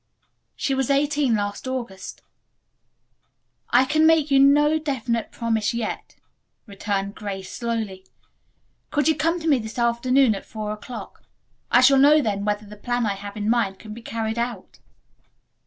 "She 0.55 0.73
was 0.73 0.89
eighteen 0.89 1.35
last 1.35 1.67
August." 1.67 2.23
"I 3.69 3.85
can 3.85 4.07
make 4.07 4.31
you 4.31 4.39
no 4.39 4.79
definite 4.79 5.31
promise 5.31 5.75
yet," 5.75 6.15
returned 6.65 7.13
Grace 7.13 7.51
slowly. 7.55 8.07
"Could 8.89 9.07
you 9.07 9.13
come 9.15 9.35
to 9.35 9.41
see 9.43 9.47
me 9.49 9.59
this 9.59 9.77
afternoon 9.77 10.33
at 10.33 10.43
four 10.43 10.71
o'clock? 10.71 11.21
I 11.69 11.81
shall 11.81 11.99
know 11.99 12.19
then 12.19 12.45
whether 12.45 12.65
the 12.65 12.77
plan 12.77 13.05
I 13.05 13.13
have 13.13 13.37
in 13.37 13.47
mind 13.47 13.77
can 13.77 13.93
be 13.93 14.01
carried 14.01 14.39
out." 14.39 14.79